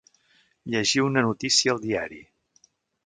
Llegir 0.75 1.03
una 1.09 1.23
notícia 1.27 1.75
al 1.75 1.83
diari. 1.85 2.21